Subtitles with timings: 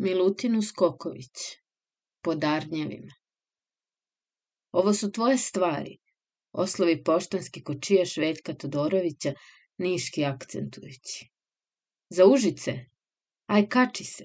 [0.00, 1.38] Milutinu Skoković,
[2.22, 3.12] pod Arnjevima.
[4.72, 5.98] Ovo su tvoje stvari,
[6.52, 9.32] oslovi poštanski kočijaš Veljka Todorovića,
[9.78, 11.30] niški akcentujući.
[12.10, 12.72] Za užice?
[13.46, 14.24] Aj, kači se.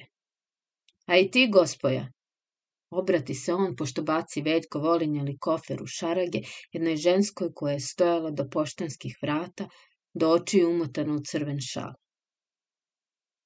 [1.06, 2.12] A i ti, gospoja?
[2.90, 6.40] Obrati se on, pošto baci Veljko volinjali kofer u šarage,
[6.72, 9.70] jednoj ženskoj koja je stojala do poštanskih vrata,
[10.14, 11.94] do očiju umotana u crven šal.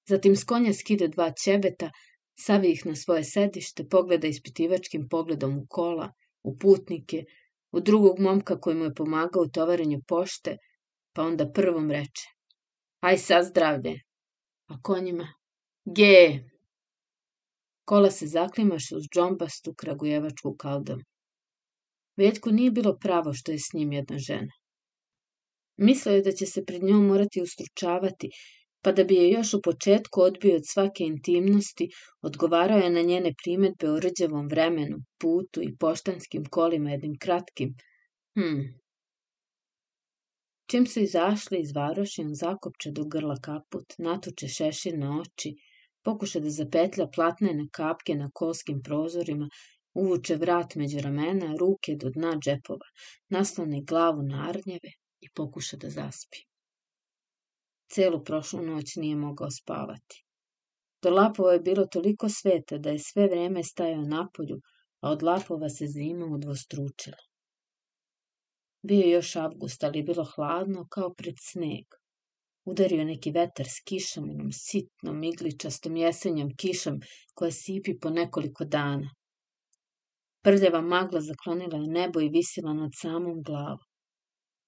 [0.10, 1.92] Zatim s konja skide dva ćebeta,
[2.40, 6.12] savi ih na svoje sedište, pogleda ispitivačkim pogledom u kola,
[6.44, 7.24] u putnike,
[7.72, 10.58] u drugog momka koji mu je pomagao u tovarenju pošte,
[11.14, 12.28] pa onda prvom reče.
[13.00, 14.00] Aj sa zdravlje.
[14.68, 15.34] A konjima?
[15.86, 16.40] Ge!
[17.86, 21.04] Kola se zaklimaše uz džombastu kragujevačku kaldom.
[22.18, 24.52] Veljku nije bilo pravo što je s njim jedna žena.
[25.78, 28.30] Mislio je da će se pred njom morati ustručavati,
[28.82, 31.90] pa da bi je još u početku odbio od svake intimnosti,
[32.22, 37.76] odgovarao je na njene primetbe o rđavom vremenu, putu i poštanskim kolima jednim kratkim.
[38.40, 38.62] Hm.
[40.70, 45.54] Čim su izašli iz varoši, on zakopče do grla kaput, natuče šešir na oči,
[46.04, 49.50] pokuša da zapetlja platnene kapke na kolskim prozorima,
[49.94, 52.90] uvuče vrat među ramena, ruke do dna džepova,
[53.30, 56.44] nasloni glavu na arnjeve i pokuša da zaspi.
[57.90, 60.24] Celu prošlu noć nije mogao spavati.
[61.02, 64.62] Do Lapova je bilo toliko sveta da je sve vreme stajao napolju,
[65.02, 67.18] a od Lapova se zima udvostručila.
[68.82, 71.86] Bio je još avgust, ali je bilo hladno kao pred sneg.
[72.66, 77.00] Udario neki vetar s kišom, onom sitnom, igličastom jesenjom kišom
[77.34, 79.10] koja sipi po nekoliko dana.
[80.44, 83.86] Prljava magla zaklonila je nebo i visila nad samom glavom.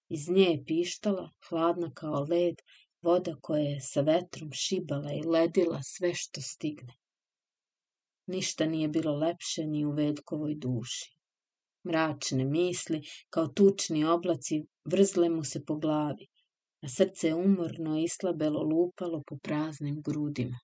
[0.10, 2.56] Iz nje je pištala, hladna kao led,
[3.02, 6.94] voda koja je sa vetrom šibala i ledila sve što stigne.
[8.26, 11.16] Ništa nije bilo lepše ni u Veljkovoj duši.
[11.88, 16.28] Mračne misli, kao tučni oblaci, vrzle mu se po glavi,
[16.82, 20.60] a srce je umorno i slabelo lupalo po praznim grudima.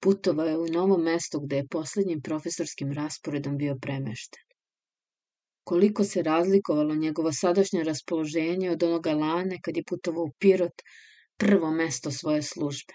[0.00, 4.43] Putovao je u novo mesto gde je poslednjim profesorskim rasporedom bio premešten
[5.64, 10.82] koliko se razlikovalo njegovo sadašnje raspoloženje od onoga lane kad je putovao u Pirot,
[11.36, 12.94] prvo mesto svoje službe.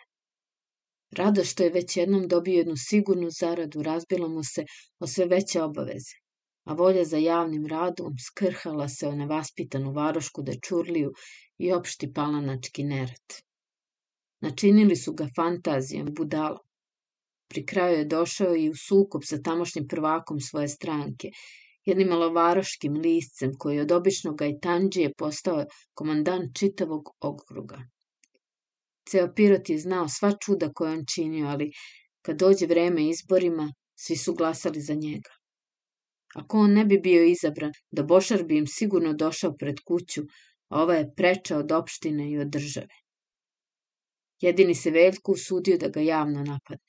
[1.11, 4.65] Rado što je već jednom dobio jednu sigurnu zaradu, razbilo mu se
[4.99, 6.15] o sve veće obaveze,
[6.63, 11.11] a volja za javnim radom skrhala se o nevaspitanu varošku dečurliju
[11.57, 13.39] i opšti palanački nerad.
[14.41, 16.65] Načinili su ga fantazijom budalom.
[17.47, 21.31] Pri kraju je došao i u sukob sa tamošnjim prvakom svoje stranke
[21.85, 27.79] jednim malovaroškim liscem koji je od običnog gajtanđije postao komandant čitavog okruga.
[29.09, 31.71] Ceo Pirot je znao sva čuda koje on činio, ali
[32.21, 35.29] kad dođe vreme izborima, svi su glasali za njega.
[36.35, 40.21] Ako on ne bi bio izabran, da Bošar bi im sigurno došao pred kuću,
[40.69, 42.95] a ova je preča od opštine i od države.
[44.41, 46.88] Jedini se Veljko usudio da ga javno napadne.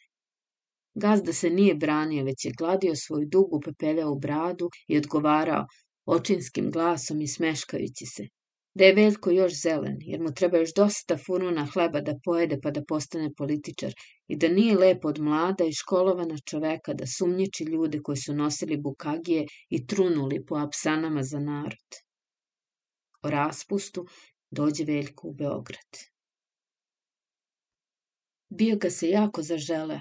[0.95, 5.67] Gazda se nije branio, već je gladio svoju dugu pepeljavu bradu i odgovarao
[6.07, 8.27] očinskim glasom i smeškajući se.
[8.75, 12.71] Da je Veljko još zelen, jer mu treba još dosta furuna hleba da pojede pa
[12.71, 13.95] da postane političar
[14.29, 18.77] i da nije lepo od mlada i školovana čoveka da sumnjiči ljude koji su nosili
[18.77, 21.99] bukagije i trunuli po apsanama za narod.
[23.23, 24.07] O raspustu
[24.51, 25.99] dođe Veljko u Beograd.
[28.49, 30.01] Bio ga se jako zažele,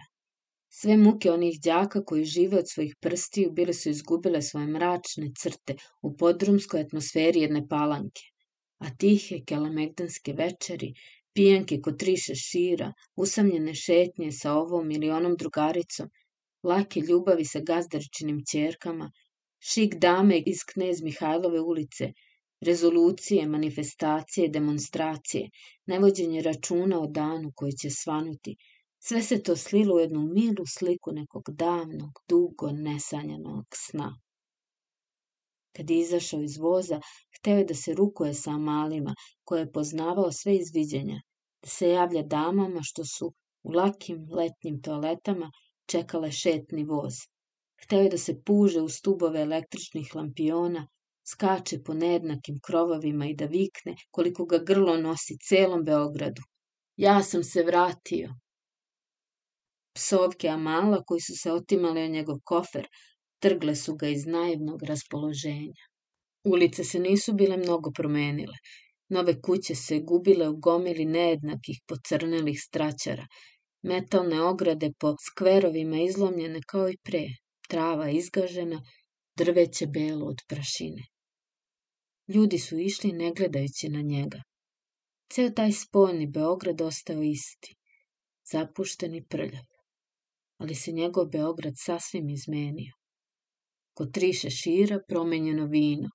[0.72, 5.76] Sve muke onih đaka koji žive od svojih prstiju bile su izgubile svoje mračne crte
[6.02, 8.22] u podrumskoj atmosferi jedne palanke.
[8.80, 10.94] A tihe kelamegdanske večeri,
[11.34, 16.10] pijanke kod tri šešira, usamljene šetnje sa ovom ili onom drugaricom,
[16.64, 19.12] lake ljubavi sa gazdaričinim ćerkama,
[19.60, 22.14] šik dame iz knez Mihajlove ulice,
[22.62, 25.50] rezolucije, manifestacije, demonstracije,
[25.86, 28.56] nevođenje računa o danu koji će svanuti,
[29.00, 34.20] Sve se to slilo u jednu milu sliku nekog davnog, dugo nesanjanog sna.
[35.76, 37.00] Kad je izašao iz voza,
[37.38, 41.22] hteo je da se rukuje sa malima, koje je poznavao sve izviđenja,
[41.62, 45.52] da se javlja damama što su u lakim letnjim toaletama
[45.86, 47.14] čekale šetni voz.
[47.84, 50.88] Hteo je da se puže u stubove električnih lampiona,
[51.32, 56.42] skače po nejednakim krovovima i da vikne koliko ga grlo nosi celom Beogradu.
[56.96, 58.34] Ja sam se vratio,
[60.00, 62.88] Psovke Amala koji su se otimale o njegov kofer,
[63.40, 65.86] trgle su ga iz naivnog raspoloženja.
[66.44, 68.58] Ulice se nisu bile mnogo promenile.
[69.10, 73.26] Nove kuće se gubile u gomili nejednakih pocrnelih straćara
[73.82, 77.26] Metalne ograde po skverovima izlomljene kao i pre,
[77.70, 78.82] trava izgažena,
[79.36, 81.04] drveće belo od prašine.
[82.28, 84.42] Ljudi su išli ne gledajući na njega.
[85.34, 87.76] Ceo taj spojni Beograd ostao isti,
[88.52, 89.69] zapušten i prljav.
[90.60, 92.94] Ali se njegov Beograd sasvim izmenio.
[93.94, 96.10] Kod tri šešira promenjeno vino.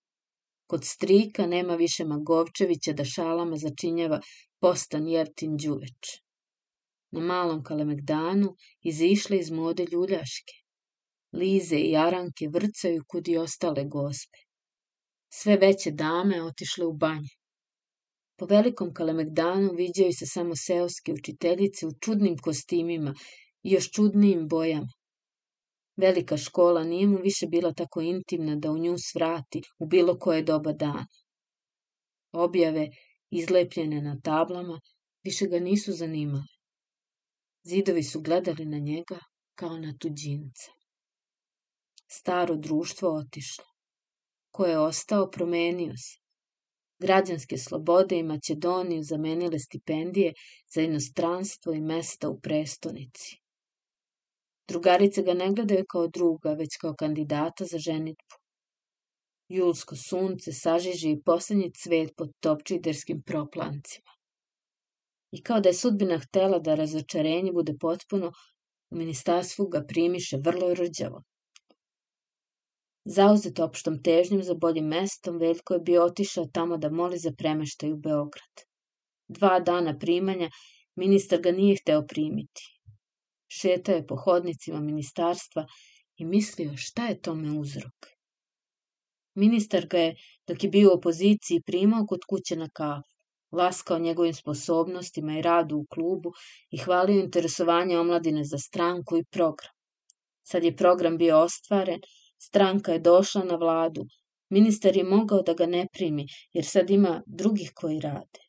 [0.67, 4.20] Kod strika nema više Magovčevića da šalama začinjava
[4.61, 6.12] postan jeftin đuveč.
[7.11, 10.56] Na malom Kalemegdanu izišle iz mode ljuljaške.
[11.32, 14.38] Lize i Aranke vrcaju kud i ostale gospe.
[15.32, 17.35] Sve veće dame otišle u banje.
[18.38, 23.14] Po velikom Kalemegdanu viđaju se samo seoske učiteljice u čudnim kostimima
[23.64, 24.93] i još čudnijim bojama.
[25.96, 30.43] Velika škola nije mu više bila tako intimna da u nju svrati u bilo koje
[30.43, 31.06] doba dana.
[32.32, 32.88] Objave,
[33.31, 34.81] izlepljene na tablama,
[35.25, 36.55] više ga nisu zanimale.
[37.62, 39.19] Zidovi su gledali na njega
[39.55, 40.70] kao na tuđinca.
[42.10, 43.64] Staro društvo otišlo.
[44.50, 46.19] Ko je ostao, promenio se.
[46.99, 50.32] Građanske slobode i Makedoniju zamenile stipendije
[50.75, 53.44] za inostranstvo i mesta u prestonici.
[54.69, 58.34] Drugarice ga ne gledaju kao druga, već kao kandidata za ženitbu.
[59.49, 64.11] Julsko sunce sažiži i poslednji cvet pod topčiderskim proplancima.
[65.32, 68.32] I kao da je sudbina htela da razočarenje bude potpuno,
[68.90, 71.22] u ministarstvu ga primiše vrlo rđavo.
[73.05, 77.93] Zauzet opštom težnjom za boljim mestom, Veljko je bio otišao tamo da moli za premeštaj
[77.93, 78.64] u Beograd.
[79.28, 80.49] Dva dana primanja
[80.96, 82.73] ministar ga nije hteo primiti.
[83.60, 85.66] Šetao je po hodnicima ministarstva
[86.16, 88.06] i mislio šta je tome uzrok.
[89.34, 90.14] Ministar ga je,
[90.46, 93.14] dok je bio u opoziciji, primao kod kuće na kafu,
[93.52, 96.32] laskao njegovim sposobnostima i radu u klubu
[96.70, 99.72] i hvalio interesovanje omladine za stranku i program.
[100.42, 102.00] Sad je program bio ostvaren
[102.46, 104.06] Stranka je došla na vladu.
[104.50, 108.44] Ministar je mogao da ga ne primi, jer sad ima drugih koji rade.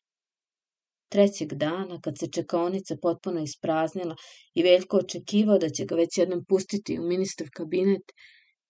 [1.08, 4.16] Trećeg dana, kad se čekaonica potpuno ispraznila
[4.54, 8.12] i Veljko očekivao da će ga već jednom pustiti u ministar kabinet,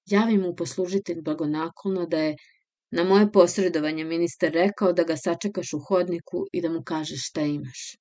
[0.06, 2.36] javi mu poslužitelj blagonakolno da je
[2.90, 7.40] na moje posredovanje ministar rekao da ga sačekaš u hodniku i da mu kažeš šta
[7.40, 7.96] imaš.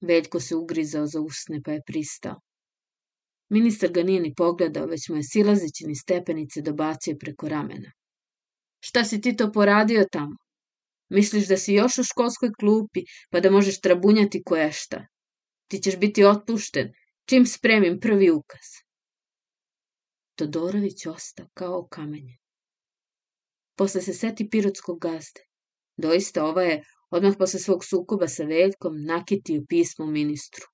[0.00, 2.40] Veljko se ugrizao za usne pa je pristao.
[3.48, 7.92] Ministar ga nije ni pogledao, već mu je silazeći ni stepenice dobacio preko ramena.
[8.80, 10.36] Šta si ti to poradio tamo?
[11.10, 15.06] Misliš da si još u školskoj klupi, pa da možeš trabunjati koja šta?
[15.68, 16.92] Ti ćeš biti otpušten,
[17.28, 18.66] čim spremim prvi ukaz.
[20.34, 22.36] Todorović osta kao kamenje.
[23.76, 25.40] Posle se seti pirotskog gazde.
[25.96, 30.66] Doista, ova je, odmah posle svog sukoba sa Veljkom, nakitio pismo ministru.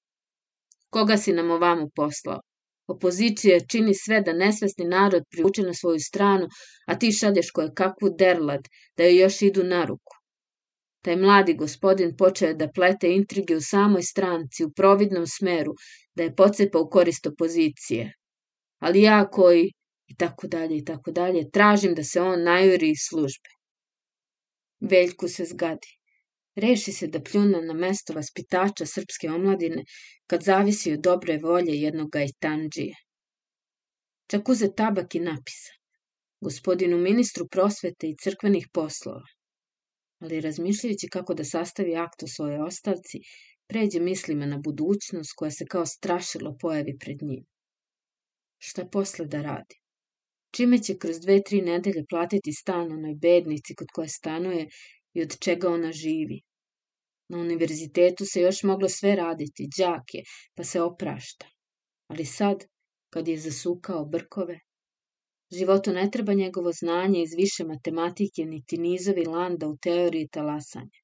[0.91, 2.41] Koga si nam ovamo poslao?
[2.87, 6.47] Opozicija čini sve da nesvesni narod priuče na svoju stranu,
[6.87, 10.16] a ti šalješ koje kakvu derlad, da joj još idu na ruku.
[11.07, 15.75] Taj mladi gospodin počeo da plete intrige u samoj stranci, u providnom smeru,
[16.15, 18.13] da je pocepa u korist opozicije.
[18.79, 19.69] Ali ja koji,
[20.07, 23.55] i tako dalje, i tako dalje, tražim da se on najuri iz službe.
[24.81, 25.95] Veljku se zgadi.
[26.57, 29.85] Reši se da pljuna na mesto vaspitača srpske omladine
[30.27, 32.95] kad zavisi od dobre volje jednog gajtanđije.
[34.31, 35.73] Čak uze tabak i napisa.
[36.41, 39.36] Gospodinu ministru prosvete i crkvenih poslova.
[40.19, 43.19] Ali razmišljajući kako da sastavi akt o svojoj ostavci,
[43.69, 47.45] pređe mislima na budućnost koja se kao strašilo pojavi pred njim.
[48.59, 49.75] Šta posle da radi?
[50.57, 54.69] Čime će kroz dve, tri nedelje platiti stan onoj bednici kod koje stanuje
[55.15, 56.41] i od čega ona živi?
[57.29, 60.23] Na univerzitetu se još moglo sve raditi, đak je,
[60.55, 61.47] pa se oprašta.
[62.07, 62.65] Ali sad,
[63.11, 64.61] kad je zasukao brkove,
[65.53, 71.01] životu ne treba njegovo znanje iz više matematike, niti nizovi landa u teoriji talasanja.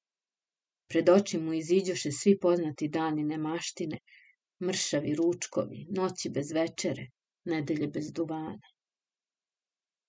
[0.87, 3.97] Pred oči mu iziđoše svi poznati dani nemaštine,
[4.63, 7.07] mršavi ručkovi, noći bez večere,
[7.45, 8.69] nedelje bez duvana.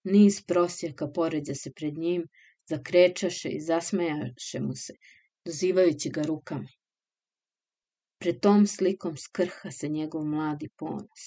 [0.04, 2.26] Niz prosjaka poređa se pred njim,
[2.68, 4.94] zakrečaše i zasmejaše mu se,
[5.44, 6.68] dozivajući ga rukama.
[8.18, 11.24] Pred tom slikom skrha se njegov mladi ponos.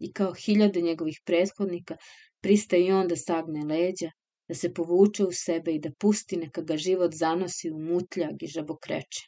[0.00, 1.96] I kao hiljade njegovih prethodnika,
[2.40, 4.10] pristaje i on da sagne leđa,
[4.48, 8.46] da se povuče u sebe i da pusti neka ga život zanosi u mutljag i
[8.46, 9.26] žabokreče.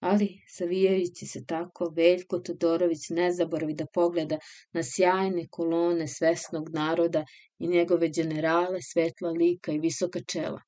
[0.00, 4.38] Ali, savijajući se tako, Veljko Todorović ne zaboravi da pogleda
[4.72, 7.24] na sjajne kolone svesnog naroda
[7.58, 10.62] i njegove generale, svetla lika i visoka čela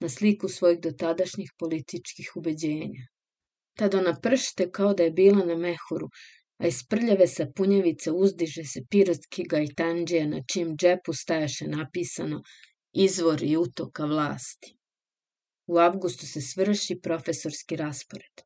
[0.00, 3.06] na sliku svojih dotadašnjih političkih ubeđenja.
[3.78, 6.08] Tad ona pršte kao da je bila na mehuru,
[6.64, 12.42] a iz prljave sapunjevice uzdiže se pirotski gajtanđija na čijem džepu stajaše napisano
[12.92, 14.70] izvor i utoka vlasti.
[15.66, 18.44] U avgustu se svrši profesorski raspored.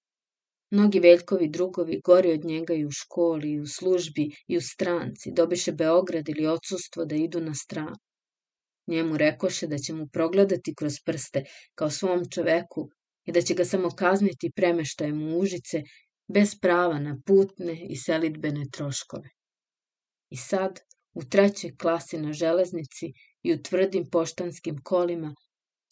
[0.70, 5.32] Mnogi Veljkovi drugovi gori od njega i u školi, i u službi, i u stranci,
[5.32, 7.96] dobiše Beograd ili odsustvo da idu na stranu.
[8.86, 11.44] Njemu rekoše da će mu progledati kroz prste
[11.74, 12.88] kao svom čoveku
[13.24, 15.82] i da će ga samo kazniti premeštajem u Užice
[16.28, 19.30] bez prava na putne i selitbene troškove.
[20.30, 20.80] I sad,
[21.14, 25.34] u trećoj klasi na železnici i u tvrdim poštanskim kolima,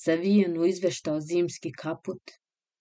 [0.04, 2.22] zavijen u izveštao zimski kaput,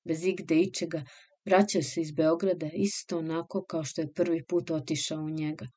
[0.08, 1.04] bez igde ičega,
[1.46, 5.68] vraćao se iz Beograda isto onako kao što je prvi put otišao u njega,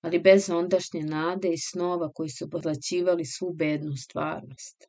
[0.00, 4.84] ali bez ondašnje nade i snova koji su podlaćivali svu bednu stvarnost.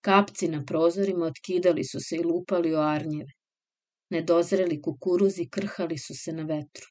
[0.00, 3.32] Kapci na prozorima otkidali su se i lupali o arnjeve.
[4.14, 6.86] Nedozreli kukuruzi krhali su se na vetru.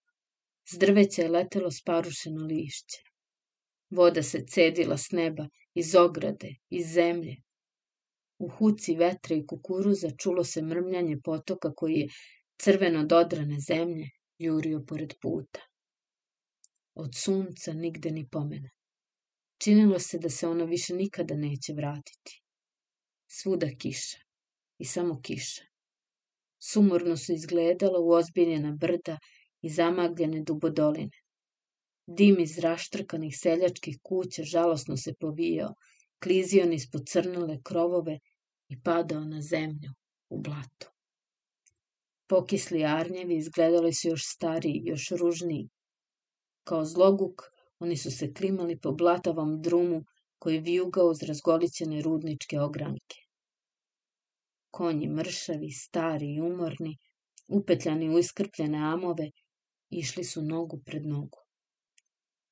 [0.72, 3.00] S drveća je letelo sparušeno lišće.
[3.90, 7.36] Voda se cedila s neba, iz ograde, iz zemlje.
[8.40, 12.08] U huci vetra i kukuruza čulo se mrmljanje potoka koji je
[12.58, 15.62] crveno dodrane zemlje jurio pored puta.
[16.96, 18.70] Od sunca nigde ni pomena.
[19.58, 22.42] Činilo se da se ono više nikada neće vratiti.
[23.28, 24.18] Svuda kiša.
[24.78, 25.73] I samo kiša.
[26.72, 29.18] Sumorno su izgledala u ozbiljena brda
[29.62, 31.18] i zamagljene dubodoline.
[32.08, 35.74] Dim iz raštrkanih seljačkih kuća žalosno se povijao,
[36.24, 38.20] klizio niz pocrnule krovove
[38.70, 39.92] i padao na zemlju,
[40.30, 40.92] u blato.
[42.28, 45.70] Pokisli arnjevi izgledali su još stariji, još ružniji.
[46.64, 47.42] Kao zloguk,
[47.80, 50.04] oni su se klimali po blatavom drumu
[50.40, 53.23] koji vijugao uz razgolićene rudničke ogranke.
[54.74, 56.98] Konji mršavi, stari i umorni,
[57.48, 59.32] upetljani u iskrpljene amove,
[59.90, 61.44] išli su nogu pred nogu.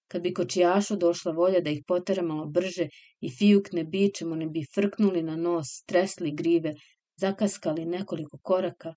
[0.08, 2.88] Kad bi kočijašu došla volja da ih potera malo brže
[3.20, 6.74] i fijukne bičem, oni bi frknuli na nos, tresli grive,
[7.22, 8.94] zakaskali nekoliko koraka,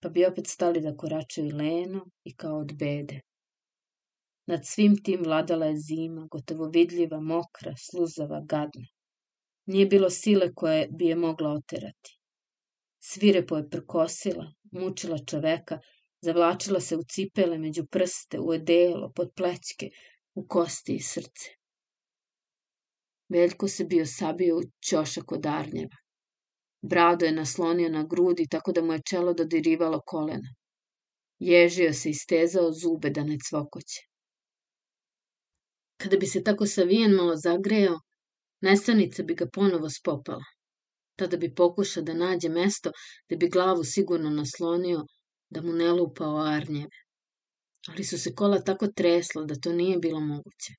[0.00, 3.20] pa bi opet stali da koračaju leno i kao od bede.
[4.46, 8.86] Nad svim tim vladala je zima, gotovo vidljiva, mokra, sluzava, gadna.
[9.66, 12.15] Nije bilo sile koje bi je mogla oterati.
[13.08, 15.78] Svirepo je prkosila, mučila čoveka,
[16.20, 19.90] zavlačila se u cipele, među prste, u edelo, pod plećke,
[20.34, 21.50] u kosti i srce.
[23.28, 25.96] Veljko se bio sabio u ćošak od arnjeva.
[26.82, 30.54] Brado je naslonio na grudi tako da mu je čelo dodirivalo kolena.
[31.38, 34.02] Ježio se i stezao zube da ne cvokoće.
[35.96, 38.00] Kada bi se tako savijen malo zagrejao,
[38.60, 40.55] nesanica bi ga ponovo spopala.
[41.16, 42.90] Tada bi pokušao da nađe mesto
[43.30, 45.04] da bi glavu sigurno naslonio
[45.50, 46.96] da mu ne lupa o arnjeve.
[47.88, 50.72] Ali su se kola tako tresla da to nije bilo moguće.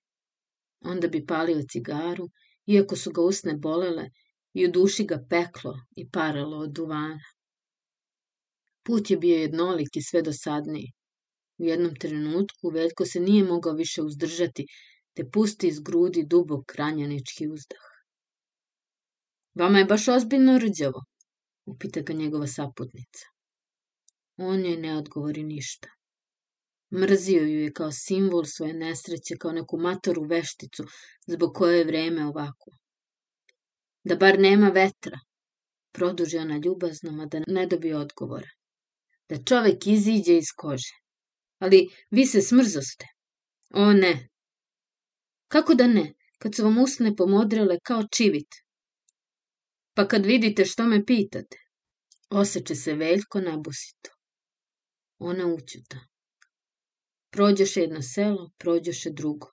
[0.81, 2.27] Onda bi palio cigaru,
[2.65, 4.09] iako su ga usne bolele
[4.53, 7.19] i u duši ga peklo i paralo od duvana.
[8.83, 10.91] Put je bio jednolik i sve dosadniji.
[11.57, 14.65] U jednom trenutku Veljko se nije mogao više uzdržati,
[15.13, 17.86] te pusti iz grudi dubok ranjanički uzdah.
[19.59, 21.03] Vama je baš ozbiljno rđavo,
[21.65, 23.25] upita ga njegova saputnica.
[24.37, 25.87] On joj ne odgovori ništa.
[26.93, 30.83] Mrzio ju je kao simbol svoje nesreće, kao neku matoru vešticu,
[31.27, 32.71] zbog koje je vreme ovako.
[34.03, 35.19] Da bar nema vetra,
[35.91, 38.49] produži ona ljubazno, a da ne dobije odgovora.
[39.29, 40.93] Da čovek iziđe iz kože.
[41.59, 43.05] Ali vi se smrzoste.
[43.73, 44.29] O ne.
[45.47, 48.66] Kako da ne, kad su vam usne pomodrele kao čivit,
[49.97, 51.57] Pa kad vidite što me pitate,
[52.29, 54.09] oseče se veljko nabusito.
[55.19, 55.99] Ona učuta.
[57.31, 59.47] Prođoše jedno selo, prođoše drugo.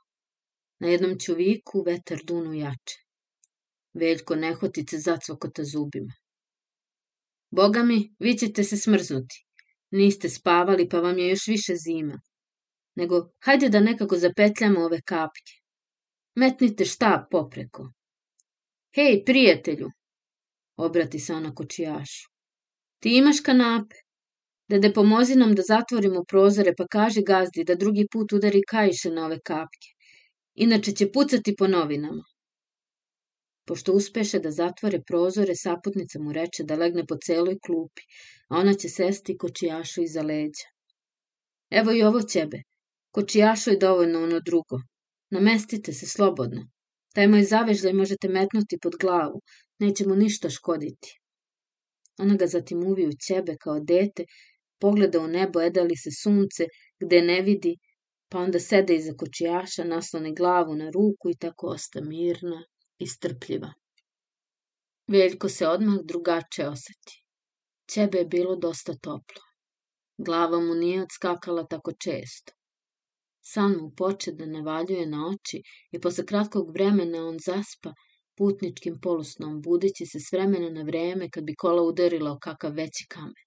[0.80, 2.98] Na jednom čuviku vetar dunu jače.
[3.94, 6.12] Veljko nehotice zacvokota zubima.
[7.50, 9.46] Boga mi, vi ćete se smrznuti.
[9.90, 12.20] Niste spavali, pa vam je još više zima.
[12.94, 15.60] Nego, hajde da nekako zapetljamo ove kapke.
[16.34, 17.92] Metnite štab popreko.
[18.94, 19.90] Hej, prijatelju,
[20.76, 22.28] obrati se ona kočijašu.
[23.00, 23.96] Ti imaš kanape.
[24.68, 29.26] Dede, pomozi nam da zatvorimo prozore, pa kaži gazdi da drugi put udari kajiše na
[29.26, 29.90] ove kapke.
[30.54, 32.22] Inače će pucati po novinama.
[33.66, 38.02] Pošto uspeše da zatvore prozore, saputnica mu reče da legne po celoj klupi,
[38.48, 40.68] a ona će sesti kočijašu iza leđa.
[41.70, 42.62] Evo i ovo ćebe.
[43.10, 44.80] Kočijašu je dovoljno ono drugo.
[45.30, 46.66] Namestite se slobodno.
[47.14, 49.40] Taj moj zavežljaj možete metnuti pod glavu,
[49.78, 51.20] neće mu ništa škoditi.
[52.18, 54.24] Ona ga zatim uvi u ćebe kao dete,
[54.80, 56.66] pogleda u nebo, edali se sunce,
[57.00, 57.76] gde ne vidi,
[58.28, 62.64] pa onda sede iza kočijaša, nasloni glavu na ruku i tako osta mirna
[62.98, 63.72] i strpljiva.
[65.08, 67.24] Veljko se odmah drugače oseti.
[67.90, 69.42] Ćebe je bilo dosta toplo.
[70.18, 72.52] Glava mu nije odskakala tako često.
[73.40, 77.92] San mu poče da navaljuje na oči i posle kratkog vremena on zaspa
[78.36, 83.06] putničkim polusnom, budeći se s vremena na vreme kad bi kola udarila o kakav veći
[83.08, 83.44] kamen.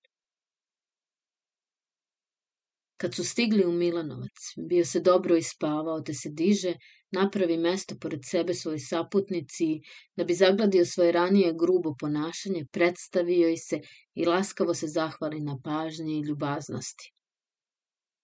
[2.97, 4.37] Kad su stigli u Milanovac,
[4.69, 6.73] bio se dobro ispavao, te se diže,
[7.11, 9.67] napravi mesto pored sebe svoj saputnici
[10.15, 13.79] da bi zagladio svoje ranije grubo ponašanje, predstavio i se
[14.15, 17.13] i laskavo se zahvali na pažnji i ljubaznosti.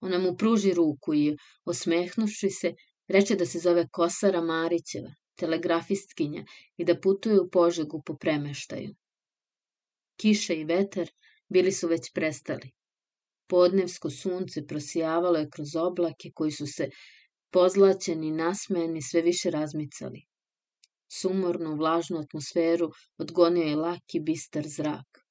[0.02, 2.74] Ona mu pruži ruku i, osmehnuši se,
[3.08, 6.46] reče da se zove Kosara Marićeva, telegrafistkinja
[6.78, 8.96] i da putuje u Požegu po premeštaju.
[10.18, 11.10] Kiša i vetar
[11.50, 12.72] bili su već prestali.
[13.48, 16.90] Podnevsko sunce prosijavalo je kroz oblake koji su se
[17.52, 20.24] pozlaćeni, nasmejani, sve više razmicali.
[21.12, 25.26] Sumornu, vlažnu atmosferu odgonio je laki, bistar zrak.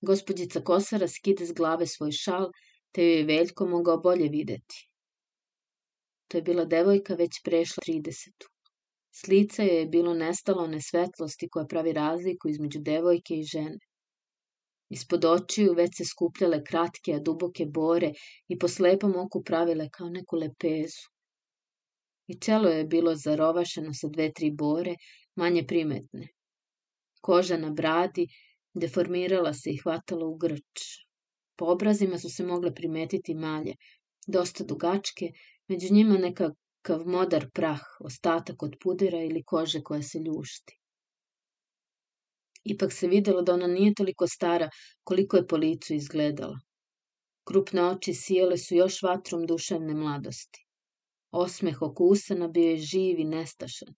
[0.00, 2.50] Gospodjica Kosara skide s glave svoj šal,
[2.92, 4.88] te joj je Veljko mogao bolje videti.
[6.28, 8.53] To je bila devojka već prešla tridesetu.
[9.16, 13.78] S lica je bilo nestalo one svetlosti koja pravi razliku između devojke i žene.
[14.90, 18.12] Ispod očiju već se skupljale kratke, a duboke bore
[18.48, 21.06] i po slepom oku pravile kao neku lepezu.
[22.26, 24.94] I čelo je bilo zarovašeno sa dve, tri bore,
[25.36, 26.28] manje primetne.
[27.20, 28.26] Koža na bradi
[28.74, 30.84] deformirala se i hvatala u grč.
[31.56, 33.74] Po obrazima su se mogle primetiti malje,
[34.26, 35.30] dosta dugačke,
[35.68, 36.18] među njima
[36.84, 40.78] nekakav modar prah, ostatak od pudera ili kože koja se ljušti.
[42.64, 44.68] Ipak se videlo da ona nije toliko stara
[45.04, 46.58] koliko je po licu izgledala.
[47.44, 50.66] Krupne oči sijele su još vatrom duševne mladosti.
[51.32, 53.88] Osmeh oko usana bio je živ i nestašan.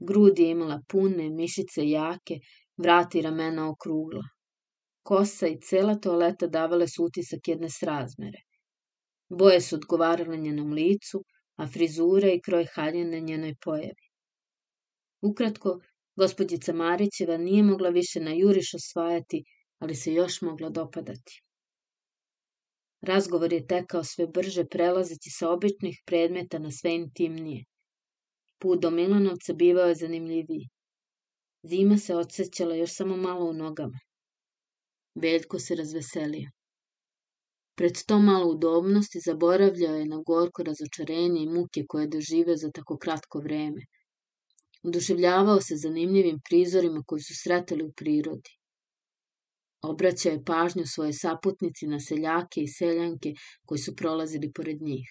[0.00, 2.40] Grud je imala pune, mišice jake,
[2.76, 4.22] vrati ramena okrugla.
[5.02, 8.38] Kosa i cela toaleta davale su utisak jedne srazmere.
[9.28, 11.24] Boje su odgovarale njenom licu,
[11.62, 14.06] a frizura i kroj haljene njenoj pojavi.
[15.22, 15.80] Ukratko,
[16.16, 19.44] Gospodjica Marićeva nije mogla više na juriš osvajati,
[19.78, 21.42] ali se još mogla dopadati.
[23.00, 27.64] Razgovor je tekao sve brže, prelazeći sa običnih predmeta na sve intimnije.
[28.58, 30.68] Put do Milanovca bivao je zanimljiviji.
[31.62, 33.98] Zima se odsećala još samo malo u nogama.
[35.14, 36.50] Veljko se razveselio.
[37.74, 42.70] Pred to malo udobnosti zaboravljao je na gorko razočarenje i muke koje je doživeo za
[42.70, 43.86] tako kratko vreme.
[44.82, 48.50] Oduševljavao se zanimljivim prizorima koji su sretali u prirodi.
[49.82, 53.32] Obraćao je pažnju svoje saputnici na seljake i seljanke
[53.66, 55.08] koji su prolazili pored njih.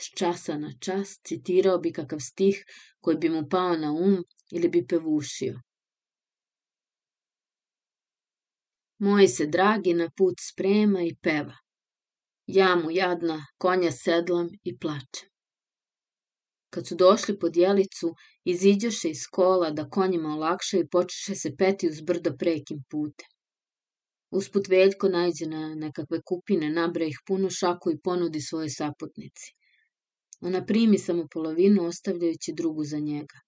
[0.00, 2.64] S časa na čas citirao bi kakav stih
[3.00, 5.60] koji bi mu pao na um ili bi pevušio.
[9.02, 11.54] Moj se dragi na put sprema i peva.
[12.46, 15.28] Ja mu jadna konja sedlam i plačem.
[16.70, 21.88] Kad su došli pod jelicu, iziđoše iz kola da konjima olakšaju i počeše se peti
[21.88, 23.28] uz brdo prekim putem.
[24.30, 29.52] Usput Veljko najđe na nekakve kupine, nabra ih puno šaku i ponudi svoje saputnici.
[30.40, 33.38] Ona primi samo polovinu, ostavljajući drugu za njega.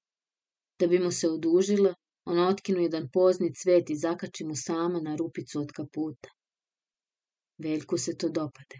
[0.78, 5.16] Da bi mu se odužila, ona otkinu jedan pozni cvet i zakači mu sama na
[5.16, 6.28] rupicu od kaputa.
[7.58, 8.78] Veljku se to dopade.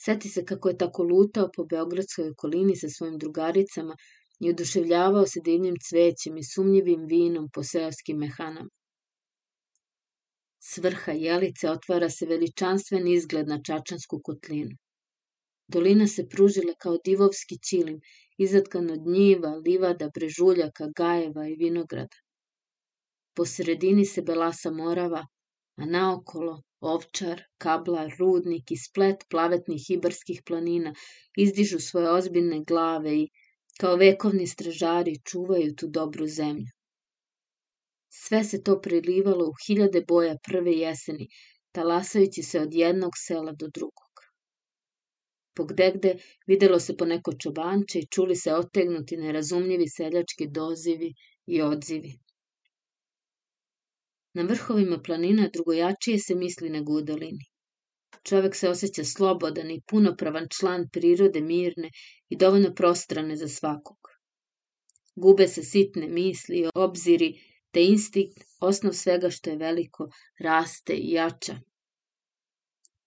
[0.00, 3.96] Seti se kako je tako lutao po Beogradskoj okolini sa svojim drugaricama
[4.40, 8.70] i oduševljavao se divnim cvećem i sumnjivim vinom po seoskim mehanama.
[10.60, 14.76] Svrha jelice otvara se veličanstven izgled na Čačansku kotlinu.
[15.68, 18.00] Dolina se pružila kao divovski čilim,
[18.38, 22.16] izatkan od njiva, livada, brežuljaka, gajeva i vinograda.
[23.38, 25.26] Po sredini se belasa morava,
[25.82, 30.92] a naokolo Ovčar, kablar, rudnik i splet plavetnih ibarskih planina
[31.44, 33.28] izdižu svoje ozbiljne glave i,
[33.80, 36.66] kao vekovni stražari, čuvaju tu dobru zemlju.
[38.10, 41.28] Sve se to prilivalo u hiljade boja prve jeseni,
[41.72, 44.22] talasajući se od jednog sela do drugog.
[45.54, 51.14] Pogdegde videlo se po neko čobanče i čuli se otegnuti nerazumljivi seljački dozivi
[51.46, 52.18] i odzivi.
[54.34, 57.44] Na vrhovima planina drugojačije se misli nego u dolini.
[58.22, 61.90] Čovek se osjeća slobodan i punopravan član prirode mirne
[62.28, 63.98] i dovoljno prostrane za svakog.
[65.16, 67.32] Gube se sitne misli, obziri,
[67.70, 70.08] te instinkt, osnov svega što je veliko,
[70.40, 71.60] raste i jača.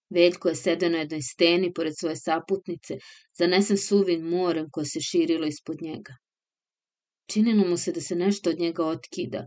[0.09, 2.97] Veljko je sedeo na jednoj steni pored svoje saputnice,
[3.37, 6.15] zanesen suvim morem koje se širilo ispod njega.
[7.31, 9.45] Činilo mu se da se nešto od njega otkida,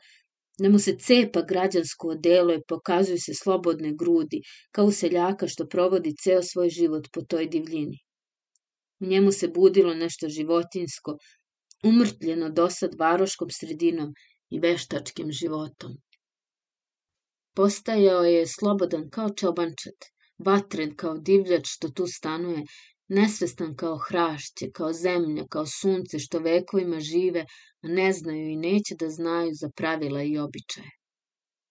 [0.59, 6.15] da mu se cepa građansko odelo i pokazuju se slobodne grudi, kao seljaka što provodi
[6.23, 7.99] ceo svoj život po toj divljini.
[9.01, 11.19] U njemu se budilo nešto životinsko,
[11.85, 14.15] umrtljeno dosad varoškom sredinom
[14.51, 15.97] i veštačkim životom.
[17.55, 20.07] Postajao je slobodan kao čobančat,
[20.39, 22.63] vatren kao divljač što tu stanuje,
[23.09, 27.47] nesvestan kao hrašće, kao zemlja, kao sunce što vekovima žive,
[27.83, 30.91] a ne znaju i neće da znaju za pravila i običaje.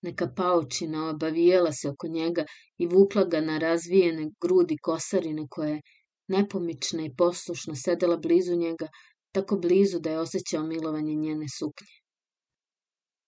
[0.02, 2.46] Neka paučina obavijela se oko njega
[2.78, 5.82] i vukla ga na razvijene grudi kosarine koja je
[6.28, 8.88] nepomična i poslušno sedela blizu njega,
[9.32, 12.03] tako blizu da je osjećao milovanje njene suknje.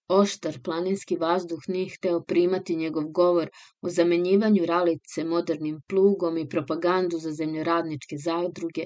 [0.07, 3.49] Oštar planinski vazduh nije hteo primati njegov govor
[3.81, 8.85] o zamenjivanju ralice modernim plugom i propagandu za zemljoradničke zadruge,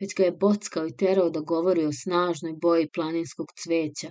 [0.00, 4.10] već ga je bockao i terao da govori o snažnoj boji planinskog cveća,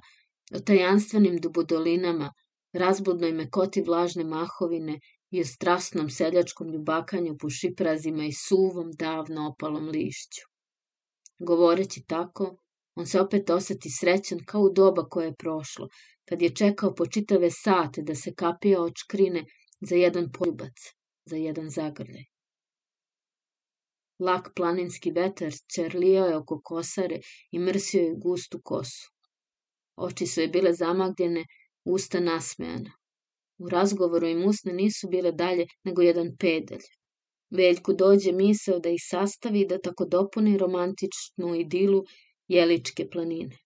[0.55, 2.33] o tajanstvenim dubodolinama,
[2.73, 4.99] razbudnoj mekoti vlažne mahovine
[5.31, 10.41] i o strasnom seljačkom ljubakanju po šiprazima i suvom davno opalom lišću.
[11.39, 12.57] Govoreći tako,
[12.95, 15.87] on se opet oseti srećan kao u doba koje je prošlo,
[16.29, 19.45] kad je čekao po čitave sate da se kapija od škrine
[19.81, 20.73] za jedan poljubac,
[21.25, 22.23] za jedan zagrljaj.
[24.19, 27.19] Lak planinski vetar čerlijao je oko kosare
[27.51, 29.11] i mrsio je gustu kosu.
[29.95, 31.45] Oči su je bile zamagljene,
[31.85, 32.91] usta nasmejana.
[33.57, 36.83] U razgovoru im usne nisu bile dalje nego jedan pedelj.
[37.49, 42.03] Veljku dođe misao da ih sastavi da tako dopuni romantičnu idilu
[42.47, 43.57] Jeličke planine.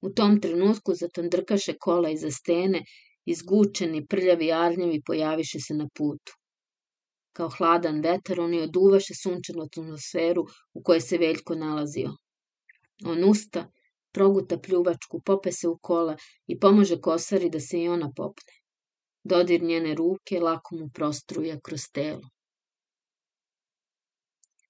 [0.00, 2.82] U tom trenutku zatandrkaše kola iza stene,
[3.24, 6.32] izgučeni, prljavi arnjevi pojaviše se na putu.
[7.32, 12.14] Kao hladan vetar oni oduvaše sunčanu atmosferu u kojoj se Veljko nalazio.
[13.04, 13.66] On usta,
[14.12, 18.56] proguta pljuvačku, pope se u kola i pomože kosari da se i ona popne.
[19.24, 22.28] Dodir njene ruke lako mu prostruja kroz telo.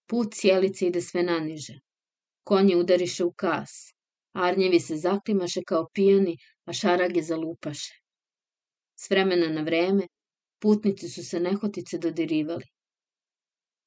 [0.07, 1.79] Put sjelice ide sve naniže.
[2.45, 3.98] Konji udariše u kas.
[4.39, 7.95] Arnjevi se zaklimaše kao pijani, a šarage zalupaše.
[9.01, 10.07] S vremena na vreme,
[10.63, 12.65] putnici su se nehotice dodirivali.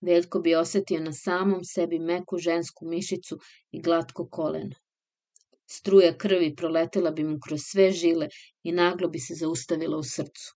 [0.02, 3.38] Veljko bi osetio na samom sebi meku žensku mišicu
[3.72, 4.76] i glatko koleno.
[5.72, 8.28] Struja krvi proletela bi mu kroz sve žile
[8.64, 10.52] i naglo bi se zaustavila u srcu.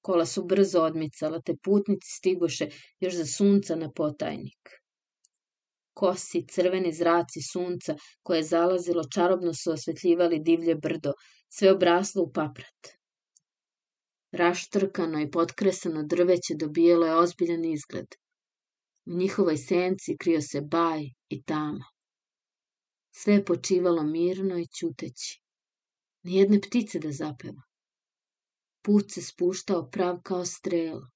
[0.00, 2.68] Kola su brzo odmicala, te putnici stigoše
[3.00, 4.79] još za sunca na potajnik
[5.94, 11.12] kosi, crveni zraci sunca koje je zalazilo čarobno su osvetljivali divlje brdo,
[11.48, 13.00] sve obraslo u paprat.
[14.32, 18.06] Raštrkano i potkresano drveće dobijelo je ozbiljan izgled.
[19.06, 21.84] U njihovoj senci krio se baj i tama.
[23.10, 25.40] Sve je počivalo mirno i ćuteći.
[26.22, 27.62] Nijedne ptice da zapeva.
[28.82, 31.10] Put se spuštao prav kao strela.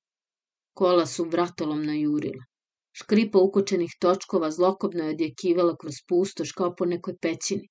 [0.73, 2.45] Kola su vratolom najurila.
[2.97, 7.69] Škripa ukočenih točkova zlokobno je odjekivala kroz pustoš kao po nekoj pećini.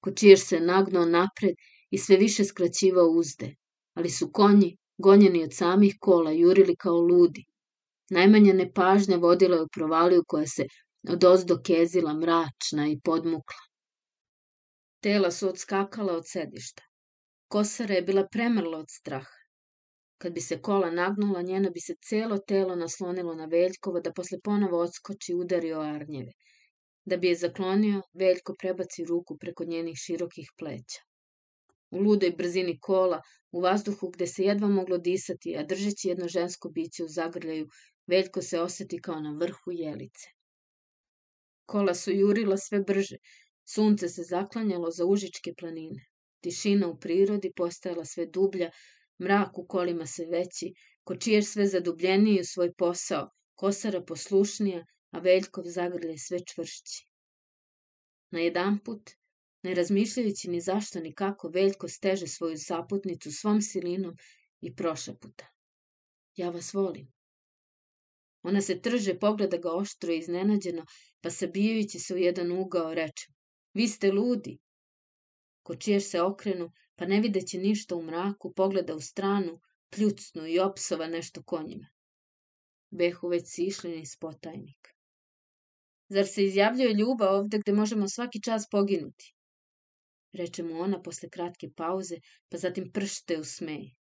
[0.00, 1.54] Kočijer se nagnuo napred
[1.90, 3.54] i sve više skraćivao uzde,
[3.94, 7.44] ali su konji, gonjeni od samih kola, jurili kao ludi.
[8.10, 10.66] Najmanja nepažnja vodila je u provaliju koja se
[11.08, 13.62] od ozdo kezila mračna i podmukla.
[15.00, 16.82] Tela su odskakala od sedišta.
[17.48, 19.37] Kosara je bila premrla od straha.
[20.18, 24.38] Kad bi se kola nagnula, njeno bi se celo telo naslonilo na Veljkovo da posle
[24.44, 26.32] ponovo odskoči i udari o arnjeve.
[27.04, 31.04] Da bi je zaklonio, Veljko prebaci ruku preko njenih širokih pleća.
[31.90, 33.20] U ludoj brzini kola,
[33.52, 37.68] u vazduhu gde se jedva moglo disati, a držeći jedno žensko biće u zagrljaju,
[38.06, 40.28] Veljko se oseti kao na vrhu jelice.
[41.66, 43.16] Kola su jurila sve brže,
[43.74, 46.04] sunce se zaklanjalo za užičke planine.
[46.40, 48.70] Tišina u prirodi postajala sve dublja,
[49.18, 50.72] Mrak u kolima se veći,
[51.04, 57.06] kočijer sve zadubljeniji u svoj posao, kosara poslušnija, a Veljkov zagrlje sve čvršći.
[58.30, 59.10] Na jedan put,
[59.62, 64.16] ne razmišljajući ni zašto ni kako, Veljko steže svoju saputnicu svom silinom
[64.60, 65.46] i prošaputa.
[66.36, 67.12] Ja vas volim.
[68.42, 70.84] Ona se trže, pogleda ga oštro i iznenađeno,
[71.20, 73.26] pa sabijajući se u jedan ugao reče,
[73.74, 74.58] vi ste ludi.
[75.62, 81.06] Kočijer se okrenu, pa ne videći ništa u mraku, pogleda u stranu, pljucnu i opsova
[81.06, 81.88] nešto konjima.
[82.90, 84.94] Behu već si išli niz potajnik.
[86.08, 89.34] Zar se izjavljuje ljubav ovde gde možemo svaki čas poginuti?
[90.32, 92.16] reče mu ona posle kratke pauze,
[92.48, 93.94] pa zatim pršte u smej.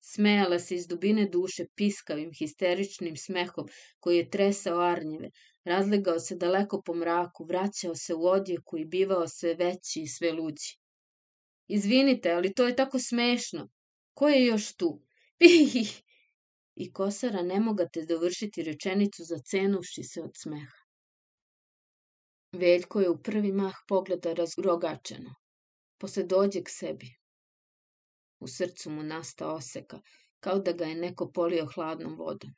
[0.00, 3.68] Smejala se iz dubine duše piskavim, histeričnim smehom
[4.00, 5.30] koji je tresao arnjeve,
[5.64, 10.32] razlegao se daleko po mraku, vraćao se u odjeku i bivao sve veći i sve
[10.32, 10.76] luđi.
[11.68, 13.68] Izvinite, ali to je tako smešno.
[14.14, 15.02] Ko je još tu?
[15.38, 16.02] Pih!
[16.82, 20.86] I kosara ne mogate dovršiti rečenicu zacenuvši se od smeha.
[22.52, 25.34] Veljko je u prvi mah pogleda razrogačeno.
[25.98, 27.08] Posle dođe k sebi.
[28.40, 30.00] U srcu mu nasta oseka,
[30.40, 32.50] kao da ga je neko polio hladnom vodom.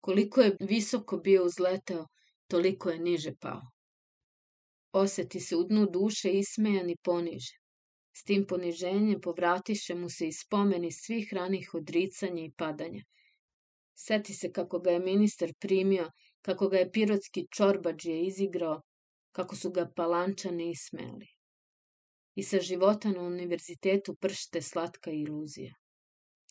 [0.00, 2.06] Koliko je visoko bio uzletao,
[2.46, 3.62] toliko je niže pao.
[4.92, 7.61] Oseti se u dnu duše ismejan i ponižen.
[8.12, 13.04] S tim poniženjem povratiše mu se i spomeni svih ranih odricanja i padanja.
[13.94, 16.10] Seti se kako ga je ministar primio,
[16.42, 18.82] kako ga je pirotski čorbađije izigrao,
[19.32, 21.26] kako su ga palančani ismeli.
[22.34, 25.74] I sa života na univerzitetu pršte slatka iluzija.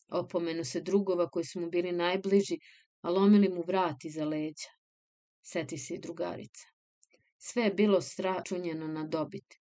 [0.07, 2.57] Opomenu se drugova koji su mu bili najbliži,
[3.01, 4.69] a lomili mu vrat iza leđa.
[5.41, 6.67] Seti se i drugarica.
[7.37, 9.60] Sve je bilo stračunjeno na dobit.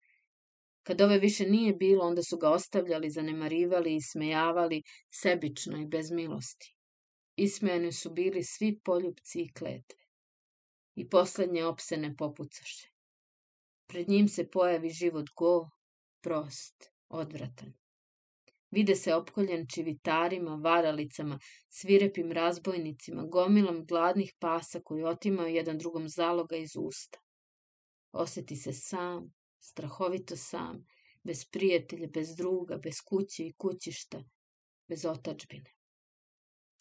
[0.83, 6.11] Kad ove više nije bilo, onda su ga ostavljali, zanemarivali i smejavali sebično i bez
[6.11, 6.75] milosti.
[7.35, 9.99] Ismejani su bili svi poljubci i kletve.
[10.95, 12.89] I poslednje opsene popucaše.
[13.87, 15.69] Pred njim se pojavi život go,
[16.21, 17.73] prost, odvratan.
[18.71, 21.39] Vide se opkoljen čivitarima, varalicama,
[21.69, 27.19] svirepim razbojnicima, gomilom gladnih pasa koji otimaju jedan drugom zaloga iz usta.
[28.11, 30.85] Oseti se sam, strahovito sam,
[31.23, 34.23] bez prijatelja, bez druga, bez kuće i kućišta,
[34.87, 35.73] bez otačbine.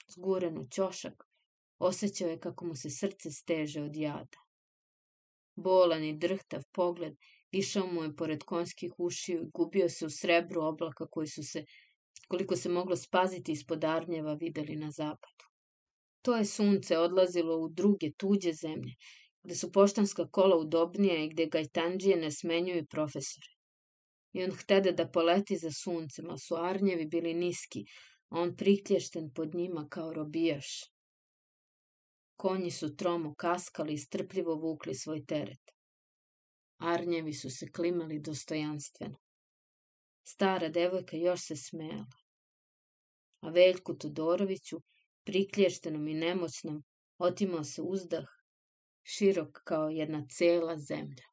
[0.08, 1.24] Zguren u ćošak,
[1.78, 4.38] osjećao je kako mu se srce steže od jada.
[5.54, 7.16] Bolan i drhtav pogled
[7.50, 11.64] išao mu je pored konjskih ušiju i gubio se u srebru oblaka koji su se,
[12.28, 15.44] koliko se moglo spaziti ispod arnjeva, videli na zapadu.
[16.22, 18.94] To je sunce odlazilo u druge tuđe zemlje,
[19.42, 23.46] gde su poštanska kola udobnije i gde gajtanđije ne smenjuju profesore.
[24.32, 27.84] I on htede da poleti za suncem, a su arnjevi bili niski,
[28.28, 30.66] a on priklješten pod njima kao robijaš.
[32.36, 35.70] Konji su tromo kaskali i strpljivo vukli svoj teret.
[36.78, 39.16] Arnjevi su se klimali dostojanstveno.
[40.24, 42.18] Stara devojka još se smejala.
[43.40, 44.80] A Veljku Todoroviću,
[45.24, 46.84] priklještenom i nemoćnom,
[47.18, 48.37] otimao se uzdah
[49.08, 51.27] širok kao jedna cela zemlja.